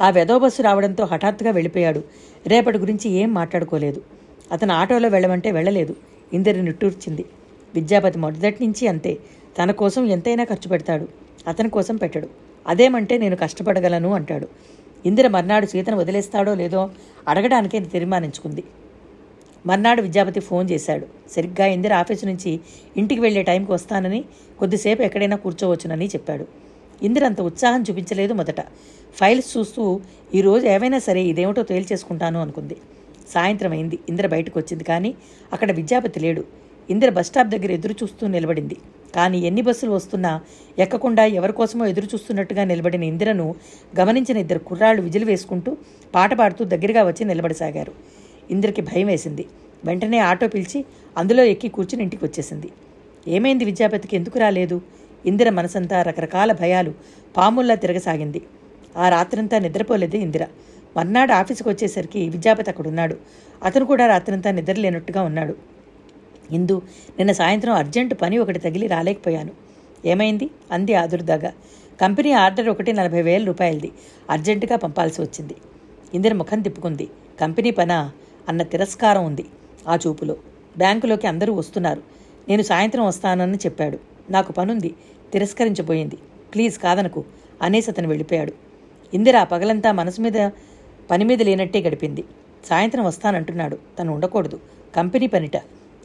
[0.00, 2.04] ఆ వెదో బస్సు రావడంతో హఠాత్తుగా వెళ్ళిపోయాడు.
[2.46, 4.02] రేపటి గురించి ఏం మాట్లాడుకోలేదు.
[4.52, 5.96] అతను ఆటోలో వెళ్ళమంటే వెళ్ళలేదు.
[6.32, 7.24] ఇందరి నిట్టూర్చింది.
[7.74, 9.18] విద్యాపతి మొదటి నుంచి అంతే.
[9.62, 11.08] తన కోసం ఎంతైనా ఖర్చు పెడతాడు.
[11.46, 12.28] అతని కోసం పెట్టడు.
[12.66, 14.48] అదేమంటే నేను కష్టపడగలను అంటాడు.
[15.06, 16.90] ఇందిర మర్నాడు సీతను వదిలేస్తాడో లేదో
[17.28, 18.64] అడగడానికే తీర్మానించుకుంది.
[19.66, 21.06] మర్నాడు విద్యాపతి ఫోన్ చేశాడు.
[21.30, 22.60] సరిగ్గా ఇందిర ఆఫీసు నుంచి
[22.96, 24.24] ఇంటికి వెళ్ళే టైంకి వస్తానని
[24.58, 26.65] కొద్దిసేపు ఎక్కడైనా కూర్చోవచ్చునని చెప్పాడు.
[27.02, 28.60] ఇందిరంత ఉత్సాహం చూపించలేదు మొదట.
[29.14, 30.00] ఫైల్స్ చూస్తూ
[30.34, 32.76] ఈరోజు ఏవైనా సరే ఇదేమిటో తేల్చేసుకుంటాను అనుకుంది.
[33.28, 33.98] సాయంత్రం అయింది.
[34.08, 35.14] ఇందిర బయటకు వచ్చింది కానీ
[35.52, 36.44] అక్కడ విద్యాపతి లేడు.
[36.90, 38.76] ఇందిర బస్టాప్ దగ్గర ఎదురు చూస్తూ నిలబడింది.
[39.14, 40.40] కానీ ఎన్ని బస్సులు వస్తున్నా
[40.78, 43.54] ఎక్కకుండా ఎవరికోసమో ఎదురు చూస్తున్నట్టుగా నిలబడిన ఇందిరను
[44.00, 45.76] గమనించిన ఇద్దరు కుర్రాళ్ళు విజిలు వేసుకుంటూ
[46.14, 47.92] పాట పాడుతూ దగ్గరగా వచ్చి నిలబడసాగారు.
[48.50, 49.46] ఇందిరకి భయం వేసింది.
[49.84, 50.84] వెంటనే ఆటో పిలిచి
[51.18, 52.68] అందులో ఎక్కి కూర్చుని ఇంటికి వచ్చేసింది.
[53.28, 54.16] ఏమైంది విద్యాపతికి?
[54.16, 54.80] ఎందుకు రాలేదు?
[55.26, 56.94] ఇందిర మనసంతా రకరకాల భయాలు
[57.36, 58.42] పాముల్లా తిరగసాగింది.
[58.96, 60.46] ఆ రాత్రంతా నిద్రపోలేదు ఇందిర.
[60.96, 63.16] మర్నాడు ఆఫీసుకు వచ్చేసరికి విద్యాపతి అక్కడున్నాడు.
[63.62, 65.56] అతను కూడా రాత్రంతా నిద్రలేనట్టుగా ఉన్నాడు.
[66.50, 66.82] ఇందు
[67.18, 69.50] నిన్న సాయంత్రం అర్జెంటు పని ఒకటి తగిలి రాలేకపోయాను.
[70.04, 70.50] ఏమైంది?
[70.72, 71.52] అంది ఆదుర్దాగా.
[72.00, 73.92] కంపెనీ ఆర్డర్ ఒకటి నలభై వేల రూపాయలది.
[74.30, 75.54] అర్జెంటుగా పంపాల్సి వచ్చింది.
[76.14, 77.08] ఇందిర ముఖం తిప్పుకుంది.
[77.40, 78.12] కంపెనీ పనా?
[78.48, 79.44] అన్న తిరస్కారం ఉంది
[79.88, 80.36] ఆ చూపులో.
[80.78, 82.02] బ్యాంకులోకి అందరూ వస్తున్నారు.
[82.48, 83.98] నేను సాయంత్రం వస్తానని చెప్పాడు.
[84.30, 84.94] నాకు పనుంది.
[85.32, 86.16] తిరస్కరించబోయింది.
[86.54, 87.24] ప్లీజ్ కాదనకు
[87.62, 88.52] అనేసి అతను వెళ్ళిపోయాడు.
[89.14, 90.50] ఇందిర పగలంతా మనసు మీద
[91.10, 92.24] పని మీద లేనట్టే గడిపింది.
[92.66, 93.78] సాయంత్రం వస్తానంటున్నాడు.
[93.98, 94.60] తను ఉండకూడదు.
[94.96, 95.56] కంపెనీ పనిట.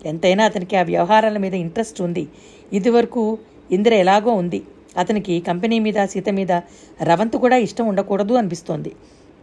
[0.06, 2.28] ఎంతైనా అతనికి ఆ వ్యవహారాల మీద ఇంట్రెస్ట్ ఉంది.
[2.74, 3.38] ఇదివరకు
[3.72, 4.62] ఇందిర ఎలాగో ఉంది.
[4.98, 6.52] అతనికి కంపెనీ మీద సీత మీద
[7.04, 8.92] రవంతు కూడా ఇష్టం ఉండకూడదు అనిపిస్తోంది.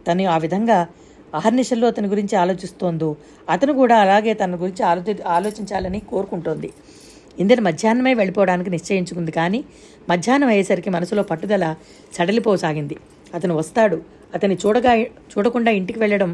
[0.07, 0.87] తను ఆ విధంగా
[1.35, 3.15] అహర్నిశల్లో అతని గురించి ఆలోచిస్తోందో
[3.49, 6.69] అతను కూడా అలాగే తన గురించి ఆలోచి ఆలోచించాలని కోరుకుంటోంది.
[7.39, 9.59] ఇందిర మధ్యాహ్నమే వెళ్ళిపోవడానికి నిశ్చయించుకుంది కానీ
[10.09, 11.65] మధ్యాహ్నం అయ్యేసరికి మనసులో పట్టుదల
[12.13, 12.95] సడలిపోసాగింది.
[13.33, 13.97] అతను వస్తాడు.
[14.33, 14.93] అతని చూడగా
[15.31, 16.31] చూడకుండా ఇంటికి వెళ్ళడం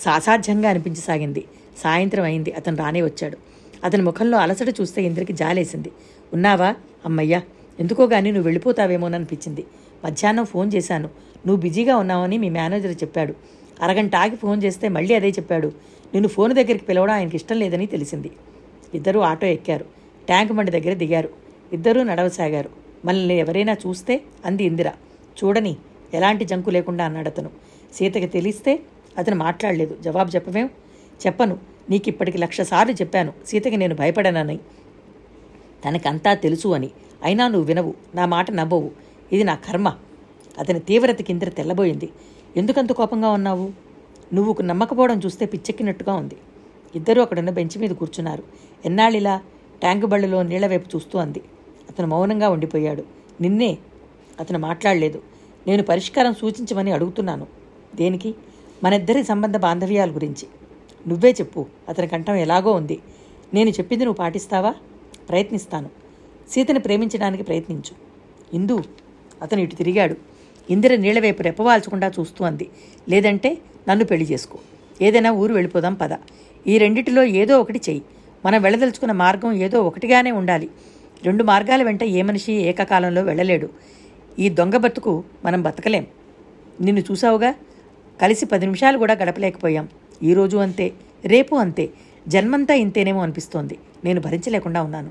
[0.00, 1.42] సాసాధ్యంగా అనిపించసాగింది.
[1.78, 2.52] సాయంత్రం అయింది.
[2.52, 3.36] అతను రానే వచ్చాడు.
[3.84, 5.90] అతని ముఖంలో అలసట చూస్తే ఇంద్రకి జాలేసింది.
[6.32, 6.70] ఉన్నావా?
[7.04, 7.40] అమ్మయ్యా!
[7.78, 9.62] ఎందుకో గానీ నువ్వు వెళ్ళిపోతావేమోననిపించింది.
[10.04, 11.08] మధ్యాహ్నం ఫోన్ చేశాను.
[11.46, 13.34] నువ్వు బిజీగా ఉన్నావని మీ మేనేజర్ చెప్పాడు.
[13.82, 15.68] అరగంట ఆగి ఫోన్ చేస్తే మళ్ళీ అదే చెప్పాడు.
[16.14, 18.30] నిన్ను ఫోన్ దగ్గరికి పిలవడం ఆయనకి ఇష్టం లేదని తెలిసింది.
[18.94, 19.99] ఇద్దరూ ఆటో ఎక్కారు.
[20.26, 21.30] ట్యాంక్ బండి దగ్గర దిగారు.
[21.72, 22.70] ఇద్దరూ నడవసాగారు.
[23.04, 24.90] మనల్ని ఎవరైనా చూస్తే అంది ఇందిర.
[25.44, 25.76] చూడని
[26.14, 27.50] ఎలాంటి జంకు లేకుండా అన్నాడు అతను.
[27.94, 28.80] సీతకి తెలిస్తే
[29.18, 29.96] అతను మాట్లాడలేదు.
[30.00, 30.66] జవాబు చెప్పవేం?
[31.26, 31.58] చెప్పను.
[31.90, 33.32] నీకు ఇప్పటికి లక్ష సార్లు చెప్పాను.
[33.46, 34.56] సీతకి నేను భయపడనని.
[35.88, 36.90] తనకంతా తెలుసు అని.
[37.22, 37.94] అయినా నువ్వు వినవు.
[38.14, 38.90] నా మాట నవ్వవు.
[39.32, 39.96] ఇది నా కర్మ.
[40.58, 42.08] అతని తీవ్రత ఇందిర తెల్లబోయింది.
[42.56, 43.70] ఎందుకంత కోపంగా ఉన్నావు?
[44.34, 46.36] నువ్వు నమ్మకపోవడం చూస్తే పిచ్చెక్కినట్టుగా ఉంది.
[46.94, 48.42] ఇద్దరూ అక్కడున్న బెంచ్ మీద కూర్చున్నారు.
[48.84, 49.40] ఎన్నాళ్ళిలా
[49.80, 51.42] ట్యాంకు బళ్ళలో నీళ్ళ వైపు చూస్తూ అంది.
[51.90, 53.04] అతను మౌనంగా ఉండిపోయాడు.
[53.40, 53.78] నిన్నే
[54.40, 55.22] అతను మాట్లాడలేదు.
[55.66, 57.46] నేను పరిష్కారం సూచించమని అడుగుతున్నాను.
[57.94, 58.34] దేనికి?
[58.84, 60.48] మనిద్దరి సంబంధ బాంధవ్యాల గురించి.
[61.08, 61.66] నువ్వే చెప్పు.
[61.88, 62.98] అతని కంఠం ఎలాగో ఉంది.
[63.54, 64.74] నేను చెప్పింది నువ్వు పాటిస్తావా?
[65.28, 65.90] ప్రయత్నిస్తాను.
[66.50, 67.94] సీతని ప్రేమించడానికి ప్రయత్నించు.
[68.56, 68.82] ఇందు
[69.42, 70.16] అతను ఇటు తిరిగాడు.
[70.70, 72.68] ఇందిర నీళ్ళవైపు రెప్పవాల్చకుండా చూస్తూ అంది.
[73.08, 73.58] లేదంటే
[73.88, 74.58] నన్ను పెళ్ళి చేసుకో.
[75.02, 76.10] ఏదైనా ఊరు వెళ్ళిపోదాం పద.
[76.66, 78.02] ఈ రెండిటిలో ఏదో ఒకటి చెయ్యి.
[78.44, 80.70] మనం వెళ్ళదలుచుకున్న మార్గం ఏదో ఒకటిగానే ఉండాలి.
[81.22, 83.68] రెండు మార్గాల వెంట ఏ మనిషి ఏకకాలంలో వెళ్ళలేడు.
[84.38, 86.06] ఈ దొంగ బతుకు మనం బతకలేం.
[86.80, 87.54] నిన్ను చూసావుగా?
[88.22, 89.88] కలిసి పది నిమిషాలు కూడా గడపలేకపోయాం.
[90.22, 90.92] ఈరోజు అంతే
[91.24, 91.90] రేపు అంతే.
[92.28, 93.78] జన్మంతా ఇంతేనేమో అనిపిస్తోంది.
[94.04, 95.10] నేను భరించలేకుండా ఉన్నాను.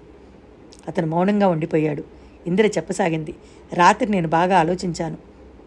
[0.87, 2.03] అతను మౌనంగా ఉండిపోయాడు.
[2.47, 3.35] ఇందిర చెప్పసాగింది.
[3.73, 5.17] రాత్రి నేను బాగా ఆలోచించాను.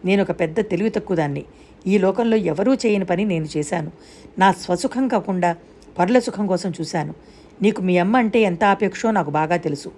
[0.04, 1.44] నేను ఒక పెద్ద తెలివి తక్కువ దాన్ని
[1.86, 3.90] ఈ లోకంలో ఎవరూ చేయని పని నేను చేశాను.
[4.38, 5.56] నా స్వసుఖం కాకుండా
[5.98, 7.14] పరుల సుఖం కోసం చూశాను.
[7.62, 9.92] నీకు మీ అమ్మ అంటే ఎంత ఆపేక్షో నాకు బాగా తెలుసు.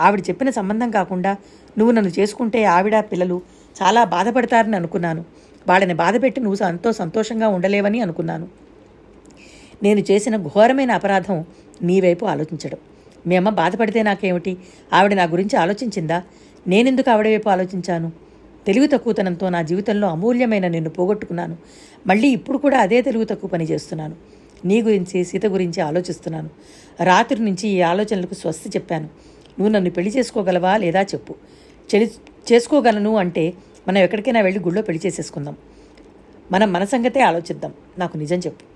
[0.00, 1.36] ఆవిడ చెప్పిన సంబంధం కాకుండా
[1.78, 3.42] నువ్వు నన్ను చేసుకుంటే ఆవిడ పిల్లలు
[3.82, 5.24] చాలా బాధపడతారని అనుకున్నాను.
[5.68, 8.48] వాళ్ళని బాధపెట్టి నువ్వు ఎంతో సంతోషంగా ఉండలేవని అనుకున్నాను.
[9.82, 11.44] నేను చేసిన ఘోరమైన అపరాధం
[11.82, 12.78] నీ వైపు ఆలోచించడం.
[13.26, 14.56] మీ అమ్మ బాధపడితే నాకేమిటి?
[14.92, 16.22] ఆవిడ నా గురించి ఆలోచించిందా?
[16.68, 18.12] నేనెందుకు ఆవిడ వైపు ఆలోచించాను?
[18.66, 21.56] తెలివి తక్కువతనంతో నా జీవితంలో అమూల్యమైన నిన్ను పోగొట్టుకున్నాను.
[22.06, 24.14] మళ్ళీ ఇప్పుడు కూడా అదే తెలివి తక్కువ పని చేస్తున్నాను.
[24.64, 26.50] నీ గురించి సీత గురించి ఆలోచిస్తున్నాను.
[27.04, 29.04] రాత్రి నుంచి ఈ ఆలోచనలకు స్వస్తి చెప్పాను.
[29.58, 31.34] నువ్వు నన్ను పెళ్ళి చేసుకోగలవా లేదా చెప్పు.
[31.94, 32.10] చెలి
[32.52, 33.52] చేసుకోగలను అంటే
[33.88, 35.56] మనం ఎక్కడికైనా వెళ్ళి గుళ్ళో పెళ్ళి చేసేసుకుందాం.
[36.52, 37.72] మనం మన సంగతే ఆలోచిద్దాం.
[37.98, 38.74] నాకు నిజం చెప్పు.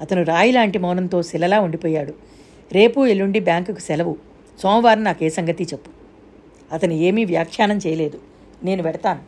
[0.00, 2.14] అతను రాయి లాంటి మౌనంతో శిలలా ఉండిపోయాడు.
[2.72, 4.16] రేపు ఎల్లుండి బ్యాంకుకు సెలవు.
[4.62, 5.90] సోమవారం నాకు ఏ సంగతి చెప్పు.
[6.74, 8.20] అతను ఏమీ వ్యాఖ్యానం చేయలేదు.
[8.64, 9.20] నేను వెడతాను.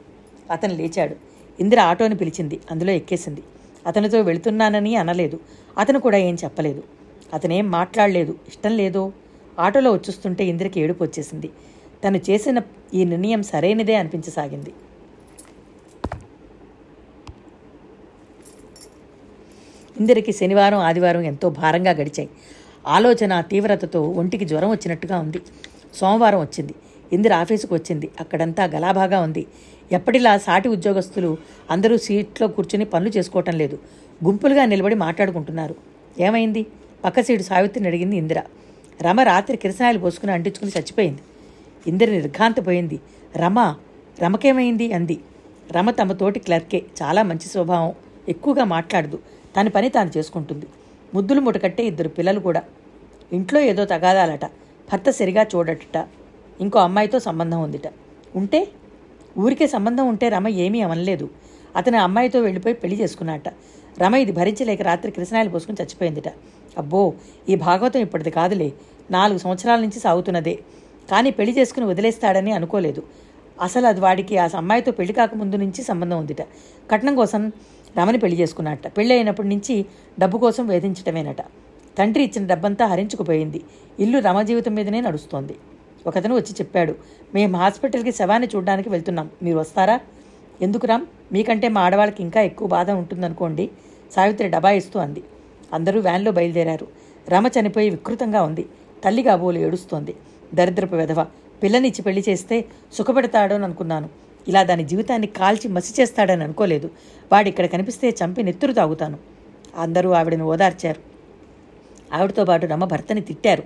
[0.53, 1.17] అతను లేచాడు.
[1.61, 2.61] ఇందిర ఆటోని పిలిచింది.
[2.71, 3.43] అందులో ఎక్కేసింది.
[3.87, 5.41] అతనితో వెళుతున్నానని అనలేదు.
[5.79, 6.83] అతను కూడా ఏం చెప్పలేదు.
[7.35, 8.35] అతనేం మాట్లాడలేదు.
[8.49, 9.13] ఇష్టం లేదో
[9.59, 11.49] ఆటోలో వచ్చేస్తుంటే ఇందిరకి ఏడుపు వచ్చేసింది.
[12.05, 12.59] తను చేసిన
[12.95, 14.73] ఈ నిర్ణయం సరైనదే అనిపించసాగింది.
[19.97, 22.29] ఇందిరకి శనివారం ఆదివారం ఎంతో భారంగా గడిచాయి.
[22.87, 25.41] ఆలోచన తీవ్రతతో ఒంటికి జ్వరం వచ్చినట్టుగా ఉంది.
[25.95, 26.75] సోమవారం వచ్చింది.
[27.13, 28.11] ఇందిర ఆఫీసుకు వచ్చింది.
[28.21, 29.47] అక్కడంతా గలాభాగా ఉంది.
[29.93, 31.39] ఎప్పటిలా సాటి ఉద్యోగస్తులు
[31.71, 33.79] అందరూ సీట్లో కూర్చుని పనులు చేసుకోవటం లేదు.
[34.25, 35.75] గుంపులుగా నిలబడి మాట్లాడుకుంటున్నారు.
[36.21, 36.67] ఏమైంది?
[37.05, 38.43] పక్క సీటు సావిత్రిని అడిగింది ఇందిర.
[39.03, 41.21] రమ రాత్రి కిరసనాయలు పోసుకుని అంటించుకుని చచ్చిపోయింది.
[41.87, 43.01] ఇందిర నిర్ఘాంతపోయింది.
[43.37, 43.75] రమ
[44.23, 44.93] రమకేమైంది?
[44.93, 45.21] అంది.
[45.73, 46.83] రమ తమ తోటి క్లర్కే.
[47.03, 47.93] చాలా మంచి స్వభావం.
[48.29, 49.19] ఎక్కువగా మాట్లాడదు.
[49.61, 50.67] తన పని తాను చేసుకుంటుంది.
[51.15, 52.63] ముద్దులు ముటకట్టే ఇద్దరు పిల్లలు కూడా.
[53.33, 54.45] ఇంట్లో ఏదో తగాదాలట.
[54.93, 56.07] భర్త సరిగా చూడటట.
[56.61, 57.93] ఇంకో అమ్మాయితో సంబంధం ఉందిట.
[58.37, 58.69] ఉంటే?
[59.39, 61.31] ఊరికే సంబంధం ఉంటే రమ ఏమీ అనలేదు
[61.77, 63.49] అతని అమ్మాయితో వెళ్ళిపోయి పెళ్ళి చేసుకున్నాట.
[63.99, 66.29] రమ ఇది భరించలేక రాత్రి కృష్ణాయిలు పోసుకుని చచ్చిపోయిందిట.
[66.79, 67.13] అబ్బో
[67.49, 68.73] ఈ భాగవతం ఇప్పటిది కాదులే.
[69.11, 70.59] నాలుగు సంవత్సరాల నుంచి సాగుతున్నదే.
[71.11, 73.03] కానీ పెళ్ళి చేసుకుని వదిలేస్తాడని అనుకోలేదు.
[73.63, 76.43] అసలు అది వాడికి ఆ అమ్మాయితో పెళ్ళి కాకముందు నుంచి సంబంధం ఉందిట.
[76.91, 77.53] కట్నం కోసం
[77.99, 79.87] రమని పెళ్ళి చేసుకున్నట్ట పెళ్ళి అయినప్పటి నుంచి
[80.19, 81.41] డబ్బు కోసం వేధించటమేనట.
[81.99, 83.63] తండ్రి ఇచ్చిన డబ్బంతా హరించుకుపోయింది.
[84.01, 85.57] ఇల్లు రమ జీవితం మీదనే నడుస్తోంది.
[86.07, 86.95] ఒకతను వచ్చి చెప్పాడు
[87.35, 89.31] మేము హాస్పిటల్కి శవాన్ని చూడడానికి వెళ్తున్నాం.
[89.43, 90.01] మీరు వస్తారా?
[90.63, 91.07] ఎందుకు రామ్?
[91.33, 93.71] మీకంటే మా ఆడవాళ్ళకి ఇంకా ఎక్కువ బాధ ఉంటుందనుకోండి.
[94.15, 95.23] సావిత్రి డబా ఇస్తూ అంది.
[95.73, 96.87] అందరూ వ్యాన్లో బయలుదేరారు.
[97.29, 98.67] రమ చనిపోయి వికృతంగా ఉంది.
[99.05, 100.15] తల్లి కాబోలు ఏడుస్తోంది.
[100.55, 101.27] దరిద్రపు వెధవ
[101.63, 104.09] పిల్లనిచ్చి పెళ్ళి చేస్తే సుఖపెడతాడని అనుకున్నాను
[104.49, 106.91] ఇలా దాని జీవితాన్ని కాల్చి మసి చేస్తాడని అనుకోలేదు.
[107.33, 109.19] వాడు ఇక్కడ కనిపిస్తే చంపి నెత్తురు తాగుతాను.
[109.77, 111.01] అందరూ ఆవిడని ఓదార్చారు.
[112.15, 113.63] ఆవిడతో పాటు రమ భర్తని తిట్టారు.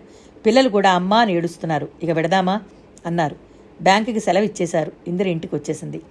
[0.47, 1.89] పిల్లలు కూడా అమ్మా అని ఏడుస్తున్నారు.
[2.03, 2.61] ఇక విడదామా?
[3.07, 3.37] అన్నారు.
[3.83, 6.03] బ్యాంకుకి సెలవు ఇచ్చేశారు ఇందిర ఇంటికి వచ్చేసింది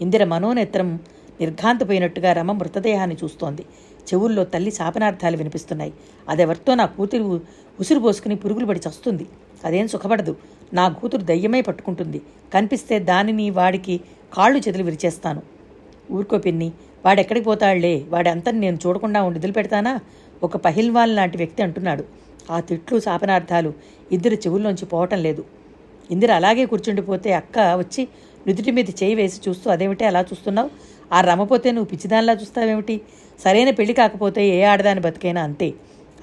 [0.00, 1.00] ఇందిర మనోనేత్రం
[1.40, 3.64] నిర్ఘాంతపోయినట్టుగా రమ మృతదేహాన్ని చూస్తోంది.
[4.08, 5.92] చెవుల్లో తల్లి శాపనార్థాలు వినిపిస్తున్నాయి.
[6.28, 7.40] అదెవరితో నా కూతురు
[7.80, 9.26] ఉసురు పోసుకుని పురుగులు పడి చస్తుంది?
[9.64, 10.36] అదేం సుఖపడదు.
[10.74, 12.22] నా కూతురు దయ్యమై పట్టుకుంటుంది.
[12.54, 14.00] కనిపిస్తే దానిని వాడికి
[14.34, 15.42] కాళ్ళు చేతులు విరిచేస్తాను.
[16.12, 16.72] ఊరుకో పిన్ని
[17.04, 20.00] వాడెక్కడికి పోతాడులే వాడంతని నేను చూడకుండా ఉండి వదిలిపెడతానా?
[20.42, 22.04] ఒక పహిల్వాల్ లాంటి వ్యక్తి అంటున్నాడు.
[22.50, 23.72] ఆ తిట్లు శాపనార్థాలు
[24.12, 25.44] ఇద్దరు చెవుల్లోంచి పోవటం లేదు.
[26.10, 28.08] ఇందిర అలాగే కూర్చుండిపోతే అక్క వచ్చి
[28.48, 30.70] నుదుటి మీద చేయి వేసి చూస్తూ అదేమిటి అలా చూస్తున్నావు?
[31.12, 33.00] ఆ రమపోతే నువ్వు పిచ్చిదానిలా చూస్తావేమిటి?
[33.44, 35.74] సరైన పెళ్ళి కాకపోతే ఏ ఆడదాని బతికైనా అంతే.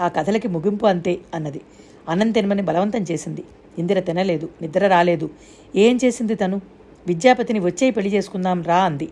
[0.02, 1.62] ఆ కథలకి ముగింపు అంతే అన్నది.
[2.10, 3.43] అన్నం తినమని బలవంతం చేసింది.
[3.80, 5.30] ఇందిర తినలేదు నిద్ర రాలేదు.
[5.76, 6.62] ఏం చేసింది తను?
[7.08, 9.10] విద్యాపతిని వచ్చే పెళ్ళి చేసుకుందాం రా అంది.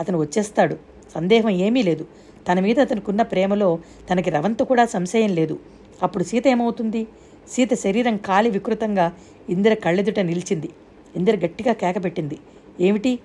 [0.00, 0.76] అతను వచ్చేస్తాడు.
[1.14, 2.06] సందేహం ఏమీ లేదు.
[2.48, 3.78] తన మీద అతనుకున్న ప్రేమలో
[4.10, 5.58] తనకి రవంత కూడా సంశయం లేదు.
[6.02, 7.06] అప్పుడు సీత ఏమవుతుంది?
[7.50, 9.12] సీత శరీరం కాలి వికృతంగా
[9.48, 10.68] ఇందిర కళ్ళెదుట నిలిచింది.
[11.16, 12.38] ఇందిర గట్టిగా కేకపెట్టింది
[12.80, 13.18] ఏమిటి?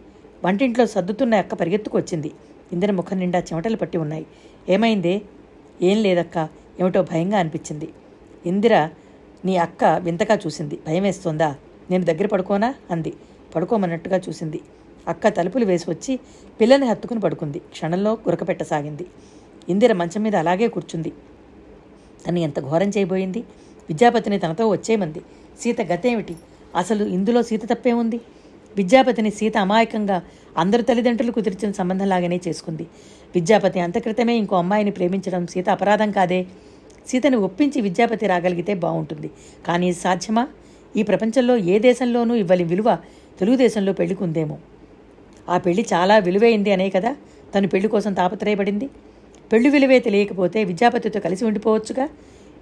[0.45, 2.31] వంటింట్లో సర్దుతున్న అక్క పరిగెత్తుకు వచ్చింది.
[2.73, 4.25] ఇందిర ముఖం నిండా చెమటలు పట్టి ఉన్నాయి.
[4.69, 5.21] ఏమైందే?
[5.81, 6.49] ఏం లేదక్క.
[6.79, 7.89] ఏమిటో భయంగా అనిపించింది.
[8.45, 8.89] ఇందిర
[9.45, 10.79] నీ అక్క వింతగా చూసింది.
[10.87, 11.55] భయం వేస్తోందా?
[11.91, 12.75] నేను దగ్గర పడుకోనా?
[12.91, 13.13] అంది.
[13.55, 14.61] పడుకోమన్నట్టుగా చూసింది.
[15.07, 16.19] అక్క తలుపులు వేసి వచ్చి
[16.61, 17.59] పిల్లని హత్తుకుని పడుకుంది.
[17.59, 19.07] క్షణంలో గురకపెట్టసాగింది.
[19.69, 21.11] ఇందిర మంచం మీద అలాగే కూర్చుంది.
[22.27, 23.39] తను ఎంత ఘోరం చేయబోయింది?
[23.89, 25.21] విద్యాపతిని తనతో వచ్చేమంది
[25.59, 26.35] సీత గతేమిటి?
[26.75, 28.21] అసలు ఇందులో సీత తప్పే ఉంది
[28.77, 30.21] విద్యాపతిని సీత అమాయకంగా
[30.57, 32.83] అందరు తల్లిదండ్రులు కుదిర్చిన సంబంధంలాగానే చేసుకుంది.
[33.35, 36.45] విద్యాపతి అంతక్రితమే ఇంకో అమ్మాయిని ప్రేమించడం సీత అపరాధం కాదే.
[37.07, 39.31] సీతని ఒప్పించి విద్యాపతి రాగలిగితే బాగుంటుంది
[39.67, 40.47] కానీ ఇది సాధ్యమా?
[40.97, 42.97] ఈ ప్రపంచంలో ఏ దేశంలోనూ ఇవ్వని విలువ
[43.39, 44.57] తెలుగుదేశంలో పెళ్ళికుందేమో
[45.49, 47.15] ఆ పెళ్ళి చాలా విలువైంది అనే కదా?
[47.55, 48.89] తను పెళ్ళి కోసం తాపత్రయపడింది.
[49.53, 52.09] పెళ్ళి విలువే తెలియకపోతే విద్యాపతితో కలిసి ఉండిపోవచ్చుగా?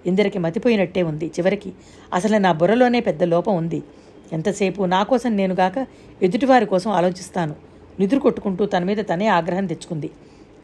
[0.05, 1.27] ఇందరికి మతిపోయినట్టే ఉంది.
[1.27, 1.73] చివరికి
[2.13, 3.83] అసలు నా బుర్రలోనే పెద్ద లోపం ఉంది.
[4.31, 5.87] ఎంతసేపు నా కోసం నేను గాక
[6.21, 7.55] ఎదుటివారి కోసం ఆలోచిస్తాను.
[7.99, 10.09] నిదురు కొట్టుకుంటూ తన మీద తనే ఆగ్రహం తెచ్చుకుంది.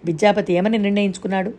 [0.06, 1.54] విద్యాపతి ఏమని నిర్ణయించుకున్నాడు?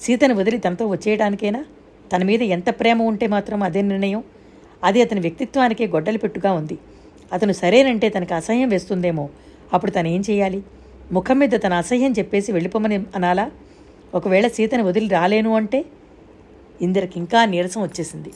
[0.00, 1.64] సీతను వదిలి తనతో వచ్చేయడానికేనా?
[2.12, 4.24] తన మీద ఎంత ప్రేమ ఉంటే మాత్రం అదే నిర్ణయం.
[4.84, 6.78] అది అతని వ్యక్తిత్వానికే గొడ్డలి పెట్టుగా ఉంది.
[7.32, 9.28] అతను సరేనంటే తనకు అసహ్యం వేస్తుందేమో.
[9.72, 10.62] అప్పుడు తను ఏం చేయాలి?
[11.12, 13.50] ముఖం మీద తన అసహ్యం చెప్పేసి వెళ్ళిపోమని అనాలా?
[14.14, 15.84] ఒకవేళ సీతను వదిలి రాలేను అంటే?
[16.82, 18.30] ఇందరికి ఇంకా నీరసం వచ్చేసింది.